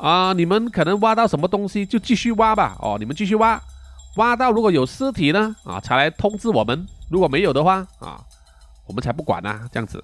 [0.00, 3.60] 啊，你们可能挖到什么东西就继续挖吧，哦，你们继续挖，
[4.14, 8.24] 挖到如果有尸体呢，啊，才来通知我们，如果没有的话，啊，
[8.86, 10.02] 我们才不管呢，这样子。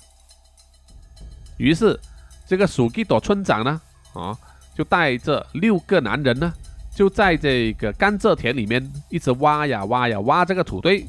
[1.56, 1.98] 于是
[2.44, 3.80] 这个鼠基斗村长呢，
[4.14, 4.36] 啊，
[4.74, 6.52] 就带着六个男人呢，
[6.94, 11.06] 就在这个甘蔗田里面一直挖呀挖呀挖这个土堆，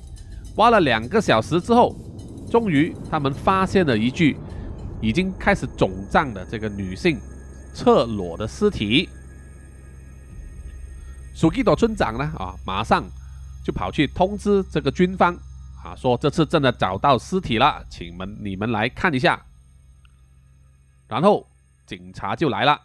[0.56, 1.96] 挖了两个小时之后。
[2.48, 4.38] 终于，他们发现了一具
[5.02, 7.20] 已经开始肿胀的这个女性
[7.74, 9.10] 侧裸的尸体。
[11.34, 13.04] 属基朵村长呢，啊，马上
[13.66, 15.36] 就跑去通知这个军方，
[15.84, 19.44] 啊，说这次真的找到尸体了，请们你们来看一下。
[21.10, 21.46] 然后
[21.86, 22.80] 警察就来了，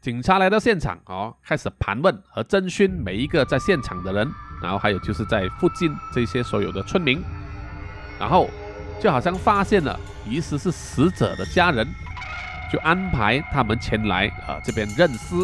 [0.00, 4.30] 警察来到现场，哦，开始盘问和征询每一个在现场的人，
[4.62, 7.20] 然后还有就是在附近这些所有的村民。
[8.18, 8.48] 然后
[9.00, 11.86] 就好像发现了疑似是死者的家人，
[12.72, 15.34] 就安排他们前来啊这边认尸。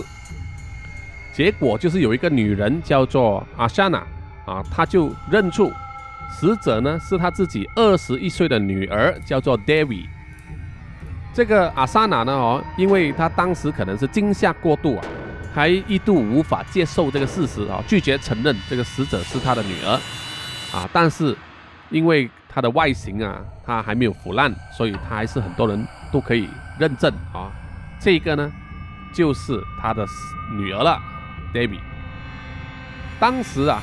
[1.35, 3.99] 结果就是有一个女人叫做阿莎娜
[4.47, 5.73] 啊，她就认出
[6.31, 10.07] 死者呢是她自己二十一岁的女儿，叫做 David。
[11.35, 15.05] 这个阿萨娜呢哦，因为她当时可能是惊吓过度啊，
[15.55, 19.99] 还一度无法接受这个事实啊，拒绝承认这个死者是她的女儿
[20.77, 21.35] 啊，但是
[21.88, 27.51] 因为她的外形啊，她还没有腐烂，所以她还是很多人都可以认证啊。
[27.99, 28.53] 这个呢，
[29.14, 30.05] 就是他的
[30.59, 31.01] 女儿了
[31.55, 31.81] ，David。
[33.18, 33.81] 当时啊，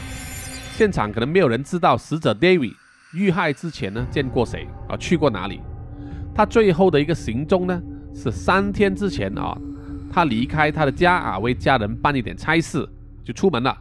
[0.75, 2.75] 现场可能没有人知道死者 David
[3.13, 5.62] 遇害之前呢见过谁啊，去过哪里。
[6.39, 7.84] 他最后的一个行踪呢，
[8.15, 9.60] 是三天之前啊，
[10.10, 12.88] 他离开他的家啊，为家人办一点差事，
[13.25, 13.78] 就出门了。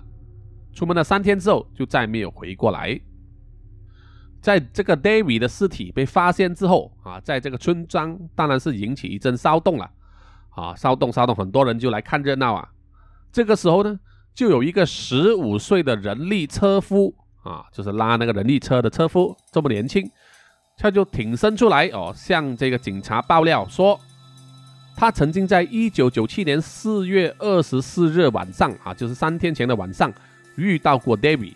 [0.75, 3.01] 出门了三天之后，就再没有回过来。
[4.41, 9.89] 在这个 David 的尸体被发现之后啊，在这个村庄当然是引起一阵骚动了
[10.51, 12.69] 啊，骚动骚动，很多人就来看热闹啊。
[13.31, 14.01] 这个时候呢，
[14.35, 20.11] 就有一个十五岁的人力车夫啊，就是拉那个人力车的车夫，这么年轻，
[20.79, 24.01] 他就挺身出来哦，向这个警察爆料说，
[24.97, 30.13] 他曾经在一九九七年四月二十四日晚上啊，就是三天前的晚上
[30.57, 31.55] 遇到过 David。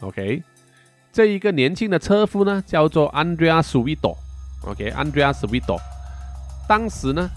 [0.00, 0.42] OK。
[1.12, 5.78] 这一个年轻的车夫呢，叫做 Andrea Suido，OK，Andrea Suido。
[6.68, 7.30] 当时呢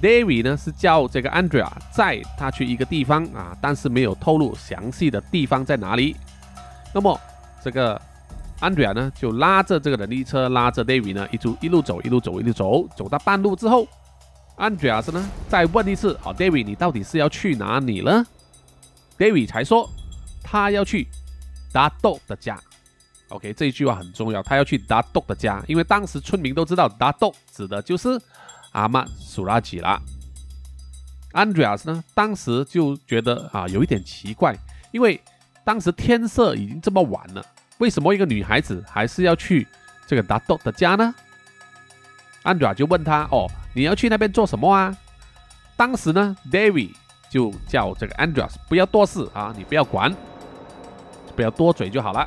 [0.00, 6.16] ，David 呢是叫这个 Andrea 载他去一个地方啊，但是没有透露详细的地方在哪里。
[6.94, 7.20] 那么
[7.62, 8.00] 这个
[8.60, 13.86] Andrea 呢，就拉着这个人力车，拉着 David 呢，一路一路走，一路走，一路走，走到半路之后
[14.56, 18.26] ，Andrea 呢再问一次，好，David，你到底是要去哪里呢
[19.16, 19.88] ？David 才说
[20.42, 21.06] 他要去
[21.72, 22.60] Dado 的家。
[23.28, 24.42] OK，这一句话很重要。
[24.42, 28.18] 他要去达豆的家，因为当时村民都知道达豆指的就是
[28.72, 30.00] 阿曼苏拉吉了。
[31.32, 34.56] Andreas 呢，当时就觉得啊有一点奇怪，
[34.92, 35.20] 因为
[35.62, 37.44] 当时天色已经这么晚了，
[37.78, 39.66] 为什么一个女孩子还是要去
[40.06, 41.14] 这个达多的家呢
[42.44, 44.96] Andra 就问他：“哦，你要去那边做什么啊？”
[45.76, 46.94] 当时呢，David
[47.28, 50.14] 就叫这个 Andreas 不要多事啊，你不要管，
[51.36, 52.26] 不要多嘴就好了。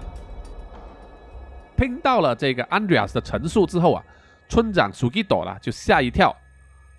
[1.75, 4.03] 听到了这个 Andreas 的陈述之后啊，
[4.47, 6.35] 村长 Sugido 啦就吓一跳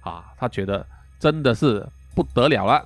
[0.00, 0.84] 啊，他觉得
[1.18, 2.84] 真的是不得了了。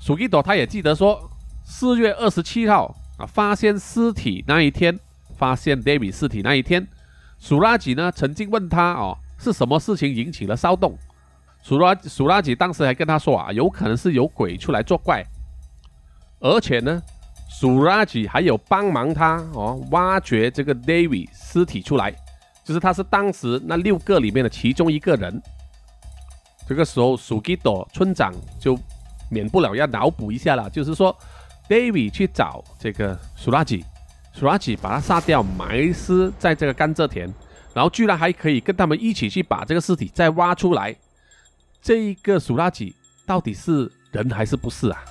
[0.00, 1.30] Sugido 他也记得说，
[1.64, 4.98] 四月二十七号啊，发现尸体那一天，
[5.36, 6.86] 发现 David 尸体那一天，
[7.38, 10.96] 苏拉吉呢曾经问他哦，是什么事情引起了骚动？
[11.62, 15.24] 苏拉苏拉吉当时还跟他说啊，有可能是有鬼出来作怪，
[16.40, 17.02] 而且呢。
[17.56, 22.12] 苏拉吉还有帮忙他哦，挖掘这个 David 尸体出来，
[22.64, 25.40] 就是他是当时那六个里面的其中一个人。
[26.66, 28.76] 这个时候，苏吉朵村长就
[29.30, 31.16] 免不了要脑补一下了，就是说
[31.68, 33.84] ，David 去找这个苏拉吉，
[34.32, 37.32] 苏拉吉把他杀掉，埋尸在这个甘蔗田，
[37.72, 40.94] 然后居然还可以跟他们一起去把这个尸体再挖出来。
[41.82, 42.94] 这一个苏拉吉
[43.26, 45.04] 到底是人还是不是啊？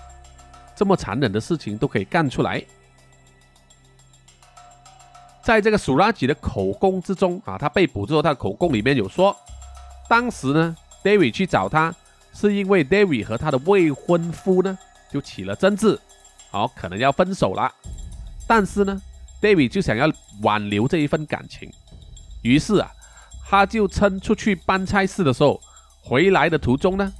[0.75, 2.63] 这么残忍的事情都可以干出来。
[5.43, 9.35] 在这个苏拉吉的口供之中啊，他被捕之后，他的口供里面有说，
[10.07, 11.93] 当时呢，David 去找他，
[12.33, 14.75] 是因为 David 和他的未婚夫呢
[15.11, 15.99] 就起了争执，
[16.53, 17.69] 好，可能要分手了。
[18.47, 19.01] 但是呢
[19.41, 20.07] ，David 就想要
[20.43, 21.67] 挽留这一份感情，
[22.43, 22.91] 于是啊，
[23.43, 25.59] 他就趁出去办差事的时候，
[26.03, 27.11] 回来的途中呢，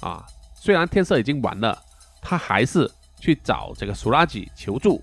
[0.00, 0.24] 啊，
[0.54, 1.78] 虽然天色已经晚了，
[2.22, 5.02] 他还是去找这个苏拉吉求助。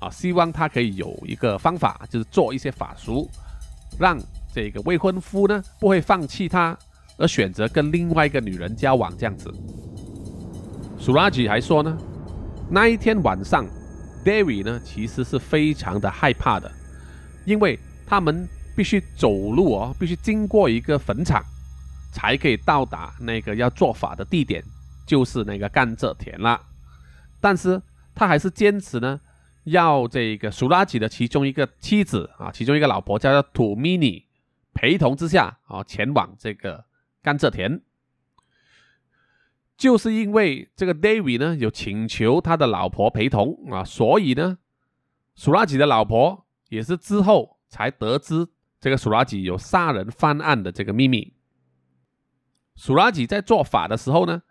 [0.00, 3.28] 啊，希望他可以有一个方法，就是做一些法术，
[3.98, 4.16] 让
[4.54, 6.78] 这个未婚夫呢不会放弃他，
[7.18, 9.52] 而选择跟另外一个女人交往这样子。
[11.00, 11.98] 苏拉吉还说呢，
[12.70, 13.66] 那一天晚上
[14.24, 16.70] ，David 呢其实是非常的害怕的，
[17.44, 21.42] 因为他们必须走路哦，必须经过一个坟场，
[22.12, 24.62] 才可以到达那个要做法的地点，
[25.06, 26.60] 就是那个甘蔗田了。
[27.40, 27.80] 但是
[28.14, 29.20] 他还是坚持呢。
[29.64, 34.24] 要这个苏拉吉的其中一个妻子啊，其中一个老婆叫做土米尼
[34.72, 36.82] 陪同之下啊，前往这个
[37.22, 37.78] 甘蔗田，
[39.78, 44.58] 就是因为这个 David 呢有请求他的老婆陪同啊，所以呢，
[45.34, 51.32] 苏拉吉的老婆也是之后才得知这个苏拉吉有杀人犯案的这个秘密。
[52.74, 54.42] 苏拉吉在做法的时候呢，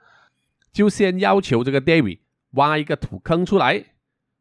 [0.71, 3.83] 就先要求这个 David 挖一个土坑出来，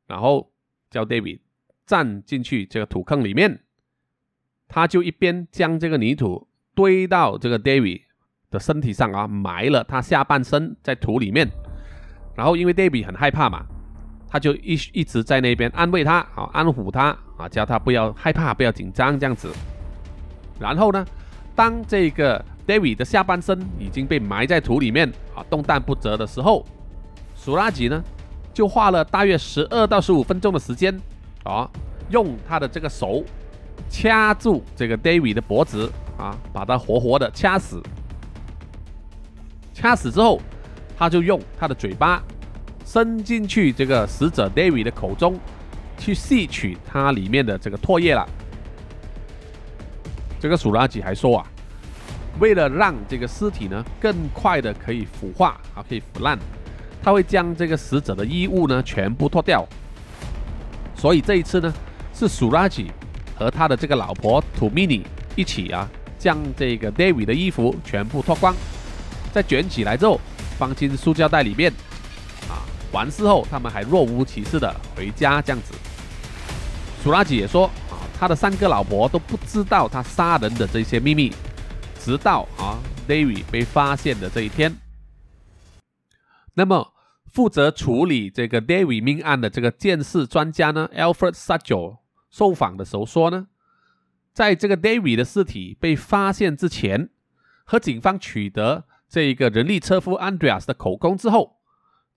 [0.06, 0.52] 然后。
[0.88, 1.40] 叫 David
[1.84, 3.64] 站进去这个土坑里面，
[4.68, 8.04] 他就一边将这个泥土堆到这个 David
[8.50, 11.48] 的身体上啊，埋了他下半身在土里面。
[12.34, 13.64] 然后因为 David 很害怕嘛，
[14.28, 19.50] 他就一一直在那边安慰他啊，安抚他啊，叫他不要害怕，不要紧张这样子。
[20.58, 21.04] 然后呢，
[21.54, 26.64] 当这个 David 的下半身已经被埋在土里面啊，动弹不得的时候，
[27.34, 28.02] 苏拉吉呢？
[28.52, 30.98] 就花了大约十二到十五分钟的时间，
[31.44, 31.68] 啊，
[32.08, 33.22] 用他的这个手
[33.90, 37.82] 掐住这个 David 的脖子，啊，把他活活的掐死。
[39.76, 40.40] 掐死之后，
[40.96, 42.22] 他就用他的嘴巴
[42.82, 45.38] 伸进去这个死者 David 的口中，
[45.98, 48.26] 去吸取它里面的这个唾液了。
[50.40, 51.46] 这个鼠拉吉还说啊，
[52.40, 56.38] 为了让这个尸体呢更快的可以腐化啊，可以腐烂。
[57.02, 59.62] 他会将这个死者的衣物呢全部脱掉，
[60.94, 61.72] 所以这一次呢
[62.14, 62.90] 是鼠拉吉
[63.38, 65.86] 和他的这个老婆土米尼一起啊
[66.18, 68.54] 将这个 David 的衣服全部脱光，
[69.36, 70.18] 再卷起来之后
[70.58, 71.70] 放进塑胶袋里面
[72.48, 72.64] 啊。
[72.90, 75.74] 完事后他们还若无其事的回家这样子。
[77.02, 81.30] 苏拉吉也说啊，他的三个老婆都不知道他杀人的这些秘密，
[82.00, 84.74] 直到啊 David 被发现的这一天。
[86.54, 86.92] 那么。
[87.26, 91.98] 负责处理这个 David 命案的这个鉴识专家呢，Alfred s a d g e
[92.30, 93.48] 受访的时候说呢，
[94.32, 97.10] 在这个 David 的尸体被发现之前，
[97.66, 101.60] 和警方取得这一个人力车夫 Andreas 的口供之后，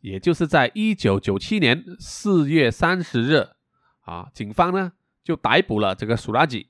[0.02, 3.50] 也就是在一九九七年四月三十日
[4.02, 6.70] 啊，警方呢就逮捕了这个苏拉吉。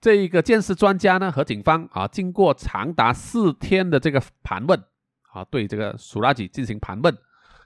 [0.00, 4.84] 这一个鉴识专家呢和警方啊，经过长达四天的这个盘问。
[5.30, 7.14] 啊，对这个苏拉吉进行盘问，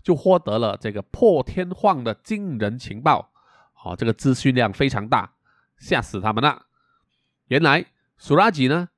[0.03, 3.33] 就获得了这个破天荒的惊人情报。
[3.75, 5.35] 啊，这个资讯量非常大，
[5.79, 6.67] 吓死他们了。
[7.47, 7.87] 原来
[8.19, 8.89] 苏拉吉呢，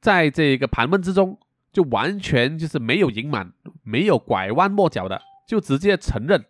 [0.00, 1.38] 在这个盘问之中，
[1.72, 6.44] 就完全就是没有隐瞒，没有拐弯抹角的，就直接承认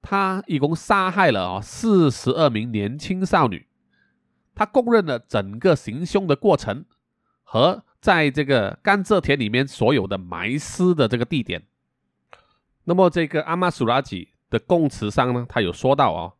[0.00, 3.66] 他一共杀害了啊四十二名年轻少女。
[4.54, 6.84] 他供认了整个行凶的过程
[7.42, 7.84] 和。
[8.02, 11.62] 在这个甘蔗田里面所有的埋尸的这个地点，
[12.82, 16.32] 那么这个阿玛苏拉吉的供词上呢，他有说到啊，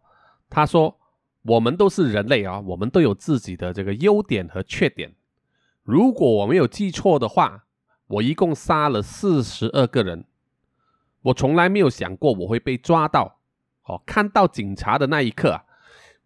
[0.50, 0.98] 他说
[1.42, 5.14] 我们都是人类啊，我们都有自己的这个优点和缺点。
[5.82, 7.64] 如果我没有记错的话，
[8.06, 10.24] 我一共杀了四十二个人。
[11.22, 13.38] 我从来没有想过我会被抓到，
[13.84, 15.64] 哦，看到警察的那一刻啊，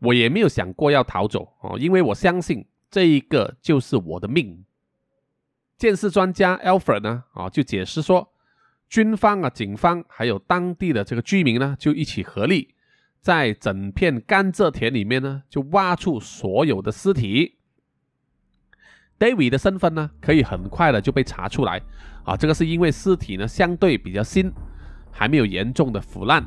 [0.00, 4.64] 我也没有想过要逃走哦，因为我相信这一个就是我的命。
[5.76, 8.32] 鉴识专家 Alfred 呢，啊，就解释说，
[8.88, 12.74] 军方啊、警方还有当地的这个居民呢，就一起合力，
[13.20, 17.56] 在整片甘蔗田里面呢，就挖出所有的尸体。
[19.18, 21.80] David 的身份呢，可以很快的就被查出来，
[22.24, 24.52] 啊，这个是因为尸体呢相对比较新，
[25.10, 26.44] 还没有严重的腐烂。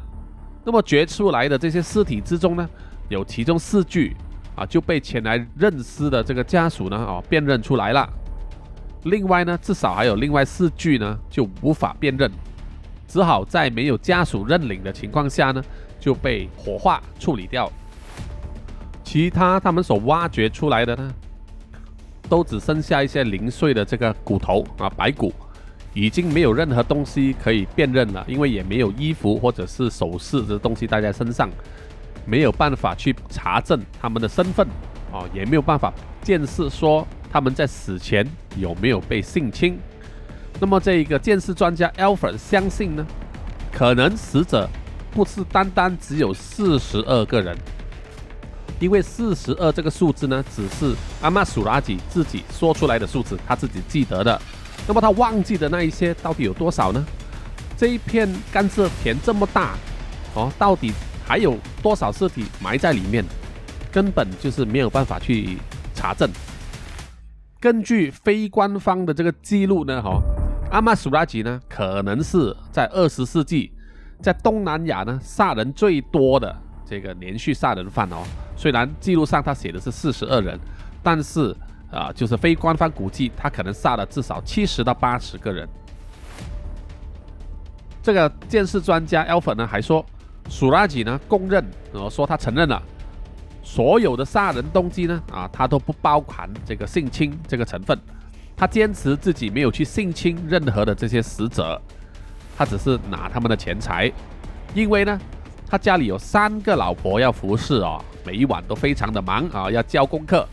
[0.64, 2.70] 那么掘出来的这些尸体之中呢，
[3.08, 4.16] 有其中四具
[4.56, 8.08] 啊就被前来认尸的这个家属呢，啊，辨认出来了。
[9.04, 12.30] 另外呢，至少还有另外四具呢就无法辨认，
[13.08, 15.64] 只好在没有家属认领的情况下呢，
[16.00, 17.72] 就被火化处理掉。
[19.04, 21.12] 其他他们所挖掘出来的呢，
[22.30, 25.34] 都只剩下一些零碎的这个骨头啊，白骨，
[25.94, 31.50] 已经没有任何东西可以辨认了，因为也没有衣服或者是首饰的东西带在身上，
[32.26, 34.66] 没有办法去查证他们的身份
[35.12, 37.06] 啊，也没有办法见识说。
[37.32, 38.28] 他们在死前
[38.58, 39.78] 有没有被性侵？
[40.60, 43.06] 那么这一个鉴识专家 Alfred 相信呢，
[43.72, 44.68] 可能死者
[45.12, 47.56] 不是单单只有四十二个人，
[48.80, 54.42] 因为四十二这个数字呢，只是阿玛苏拉吉自己说出来的数字，他自己记得的。
[54.88, 57.06] 那么他忘记的那一些到底有多少呢？
[57.78, 59.76] 这一片甘蔗田这么大，
[60.34, 60.94] 哦，到底
[61.26, 63.24] 还有多少尸体埋在里面？
[63.92, 65.58] 根本就是没有办法去
[65.94, 66.30] 查证。
[67.60, 70.22] 根据非官方的这个记录呢，哈，
[70.72, 73.72] 阿玛苏拉吉呢，可能是在二十世纪
[74.22, 76.56] 在东南亚呢杀人最多的
[76.90, 78.24] 这个连续杀人犯哦。
[78.58, 80.60] 虽然记录上他写的是四十二人，
[81.04, 81.56] 但是
[81.92, 85.70] 啊，就是非官方估计他可能杀了至少七十到八十个人。
[88.02, 90.04] 这个鉴识专家 Alpha 呢还说，
[90.50, 91.64] 苏拉吉呢供认，
[91.94, 92.82] 呃，说他承认了。
[93.62, 95.22] 所有的杀人动机呢？
[95.32, 97.96] 啊，他都不包含这个性侵这个成分。
[98.58, 101.80] 他坚持自己没有去性侵任何的这些死者，
[102.58, 104.12] 他只是拿他们的钱财。
[104.74, 105.20] 因为呢，
[105.70, 110.48] 他家里有三个老婆要服侍哦，每一晚都非常的忙啊，要教功课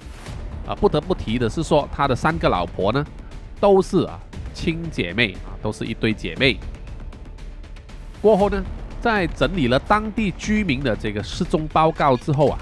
[0.66, 0.74] 啊。
[0.74, 3.04] 不得不提的是说，他的三个老婆呢，
[3.58, 4.18] 都是啊
[4.52, 6.58] 亲姐妹啊，都是一堆姐妹。
[8.20, 8.62] 过后呢，
[9.00, 12.58] 在整理了当地居民的这个失踪报告之后啊。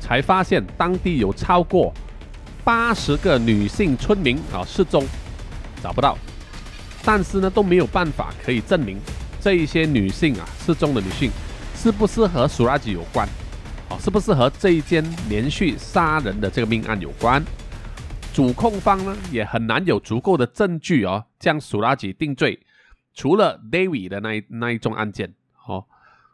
[0.00, 1.92] 才发现当地有超过
[2.64, 5.04] 八十个女性村民啊失踪，
[5.80, 6.18] 找不到，
[7.04, 8.98] 但是呢都没有办法可以证明
[9.40, 11.30] 这一些女性啊失踪的女性
[11.82, 13.26] 是不是和苏拉吉有关，
[13.88, 17.42] 啊是不是和这一件连续杀人的这个命案有关？
[18.34, 22.60] 主控方呢也很难有足够的证据哦将苏拉吉定罪，
[23.14, 25.32] 除了 David 的那一那一宗案件
[25.66, 25.82] 哦。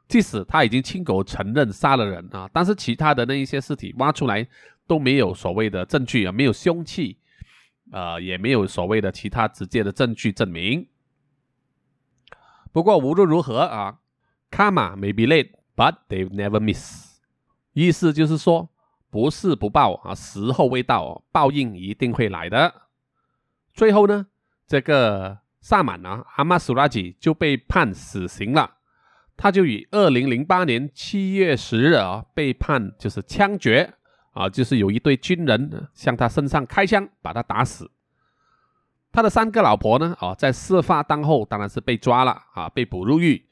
[0.08, 4.44] 即使他已经亲口承认杀了人啊，但是其他的那一些尸体挖出来
[4.88, 7.18] 都没有所谓的证据啊，没有凶器，
[7.92, 10.88] 呃，也没有所谓的其他直接的证据证明。
[12.72, 13.98] 不过无论如何啊
[14.56, 17.18] ，Karma may be late, but they've never miss。
[17.74, 18.70] 意思就是说，
[19.10, 22.72] 不是不报啊，时候未到，报应一定会来的。
[23.74, 24.28] 最后呢，
[24.66, 28.76] 这个萨满啊，阿玛苏拉吉就被判死刑了。
[29.36, 33.92] 他就以二零零八年七月十日啊被判就是枪决
[34.32, 37.90] 啊，就是有一队军人向他身上开枪，把他打死。
[39.12, 43.45] 他的三个老婆呢啊，在事发当后当然是被抓了啊，被捕入狱。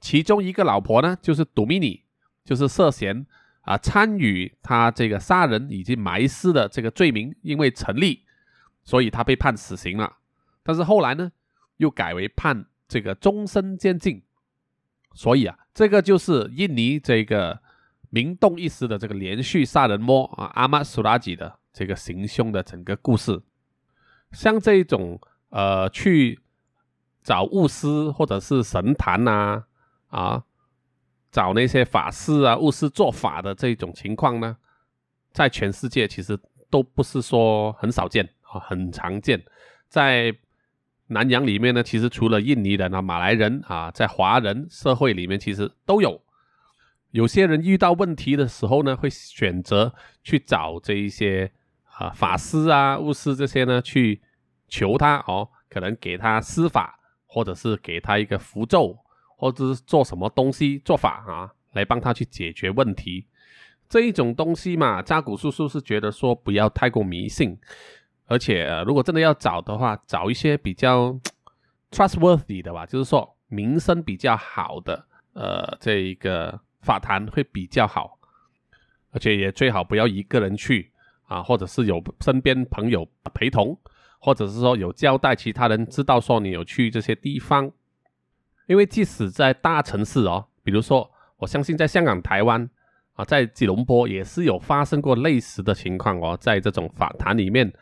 [0.00, 2.04] 其中一个老婆呢，就是杜米尼，
[2.44, 3.26] 就是涉嫌
[3.62, 8.24] 啊参与他这个杀人以及埋尸的这个罪名，因为成立，
[8.82, 10.16] 所以他被判死刑了。
[10.62, 11.32] 但是后来呢，
[11.78, 14.22] 又改为判这个终身监禁。
[15.14, 17.60] 所以啊，这个就是印尼这个
[18.10, 23.42] 名动一时的这个连续杀人魔啊，阿玛苏拉吉的这个行凶的整个故事。
[24.32, 26.38] 像这种呃，去
[27.22, 29.64] 找巫师或者是神坛呐，啊，
[30.08, 30.42] 啊
[31.30, 34.56] 找那些法师啊、巫师做法的这种情况呢，
[35.32, 36.38] 在全世界其实
[36.68, 39.42] 都不是说很少见啊，很常见，
[39.88, 40.34] 在。
[41.10, 46.20] 南洋里面呢，其实除了印尼人啊、马来人啊，在华人社会里面其实都有。
[47.12, 51.50] 有些人遇到问题的时候呢，会选择去找这一些
[51.96, 54.20] 啊法师啊、巫师这些呢，去
[54.68, 58.94] 求他哦，可能给他施法，或者是给他一个符咒，
[59.38, 63.24] 或者是做什么东西做法啊，来帮他去解决问题。
[63.88, 67.56] 这一种东西嘛，扎古叔叔是觉得说不要太过迷信。
[68.26, 71.18] 而且，如果真的要找的话，找一些比较
[71.90, 78.18] trustworthy 的吧，就是说名声比较好的，呃，这一个法坛会比较好。
[79.12, 80.90] 而且也最好不要一个人去
[81.28, 83.78] 啊，或者是有身边朋友陪同，
[84.18, 87.72] 或者是说有交代其他人知道说你有去这些地方。
[88.68, 92.70] 因为即使在大城市哦，比如说我相信在香港、台湾
[93.14, 97.72] 啊，在吉隆坡也是有发生过类似的情况哦，在这种法坛里面。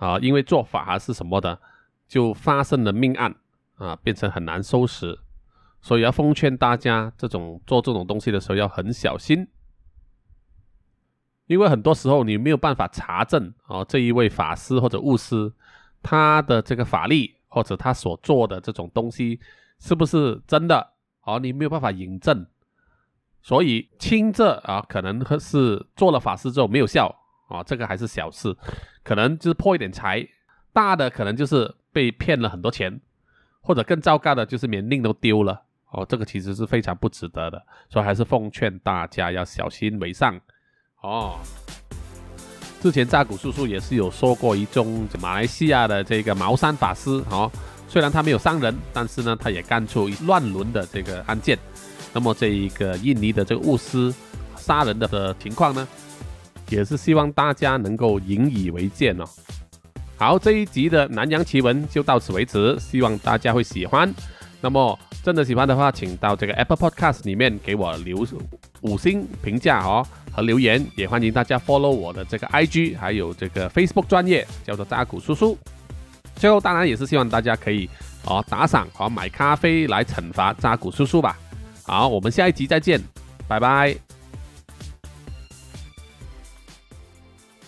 [0.00, 1.60] 啊，因为做法还是什么的，
[2.06, 3.34] 就发生了命案
[3.78, 5.18] 啊，变成很难收拾，
[5.80, 9.48] 所以要奉劝大家，这种做这种东西的时候要很小心，
[11.46, 15.52] 因为很多时候你没有办法查证啊，这一位法师或者巫师
[16.00, 19.40] 他的这个法力或者他所做的这种东西
[19.78, 20.94] 是不是真的？
[21.22, 22.46] 哦，你没有办法引证，
[23.42, 27.14] 所以轻者啊，可能是做了法事之后没有效
[27.48, 28.56] 啊，这个还是小事，
[29.04, 30.26] 可能就是破一点财；
[30.72, 32.98] 大的可能就是被骗了很多钱，
[33.60, 40.40] 或者更糟糕的就是连命都丢了哦，这个其实是非常不值得的，所以还是奉劝大家要小心为上
[41.02, 41.38] 哦。
[42.80, 47.50] 之前扎古叔叔也是有说过一宗马来西亚的这个茅山法师哦。
[47.88, 51.58] 虽然他没有伤人，但是呢，他也干出乱伦的这个案件。
[52.12, 54.12] 那么这一个印尼的这个巫师
[54.56, 55.88] 杀人的的情况呢，
[56.68, 59.24] 也是希望大家能够引以为戒哦。
[60.16, 64.12] 好，这一集的南洋奇闻就到此为止，希望大家会喜欢。
[64.60, 68.26] 那么真的喜欢的话，请到这个 Apple Podcast 里面给我留
[68.80, 75.56] 五星评价哦和留言，也欢迎大家 follow 我的这个 IG，还有这个 Facebook 专业，叫做扎古叔叔。
[76.38, 77.90] 最后，当然也是希望大家可以
[78.24, 81.36] 哦打赏哦买咖啡来惩罚扎古叔叔吧。
[81.82, 83.00] 好，我们下一集再见，
[83.46, 84.07] 拜拜。